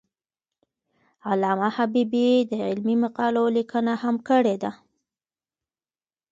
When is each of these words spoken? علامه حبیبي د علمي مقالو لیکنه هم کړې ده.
علامه 1.29 1.69
حبیبي 1.77 2.29
د 2.51 2.53
علمي 2.67 2.95
مقالو 3.03 3.43
لیکنه 3.57 3.93
هم 4.03 4.15
کړې 4.27 4.55
ده. 4.63 4.71